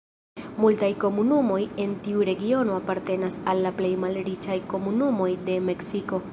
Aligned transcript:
Multaj 0.61 0.87
komunumoj 1.03 1.59
en 1.83 1.93
tiu 2.07 2.25
regiono 2.31 2.79
apartenas 2.83 3.39
al 3.53 3.63
la 3.67 3.75
plej 3.83 3.93
malriĉaj 4.07 4.59
komunumoj 4.75 5.33
de 5.51 5.63
Meksiko. 5.71 6.25